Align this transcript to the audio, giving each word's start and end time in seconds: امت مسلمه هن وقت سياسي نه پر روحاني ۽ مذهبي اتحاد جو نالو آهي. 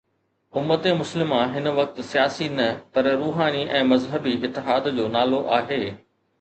امت 0.55 0.87
مسلمه 0.87 1.41
هن 1.57 1.65
وقت 1.77 1.97
سياسي 2.11 2.47
نه 2.59 2.67
پر 2.95 3.05
روحاني 3.21 3.63
۽ 3.83 3.85
مذهبي 3.93 4.33
اتحاد 4.51 4.93
جو 5.01 5.07
نالو 5.19 5.39
آهي. 5.63 5.95